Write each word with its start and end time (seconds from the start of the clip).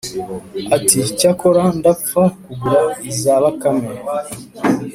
ati: 0.75 0.99
‘cyakora 1.19 1.63
ndapfa 1.79 2.23
kugura 2.43 2.81
iza 3.09 3.33
bakame.’ 3.43 3.91